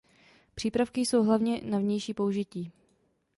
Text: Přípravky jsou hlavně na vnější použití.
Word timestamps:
Přípravky 0.55 1.01
jsou 1.01 1.23
hlavně 1.23 1.61
na 1.63 1.79
vnější 1.79 2.13
použití. 2.13 2.71